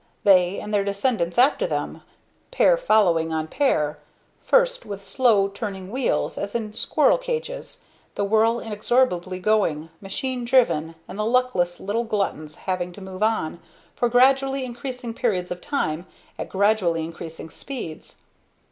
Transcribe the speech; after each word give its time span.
They, 0.23 0.59
and 0.59 0.73
their 0.73 0.83
descendants 0.83 1.37
after 1.37 1.67
them, 1.67 2.01
pair 2.49 2.75
following 2.75 3.31
on 3.31 3.45
pair; 3.47 3.99
first 4.41 4.83
with 4.83 5.05
slow 5.05 5.47
turning 5.47 5.91
wheels 5.91 6.39
as 6.39 6.55
in 6.55 6.73
squirrel 6.73 7.19
cages, 7.19 7.81
the 8.15 8.25
wheel 8.25 8.59
inexorably 8.59 9.37
going, 9.39 9.89
machine 10.01 10.43
driven, 10.43 10.95
and 11.07 11.19
the 11.19 11.23
luckless 11.23 11.79
little 11.79 12.03
gluttons 12.03 12.55
having 12.55 12.91
to 12.93 12.99
move 13.01 13.21
on, 13.21 13.59
for 13.93 14.09
gradually 14.09 14.65
increasing 14.65 15.13
periods 15.13 15.51
of 15.51 15.61
time, 15.61 16.07
at 16.39 16.49
gradually 16.49 17.03
increasing 17.05 17.51
speeds. 17.51 18.21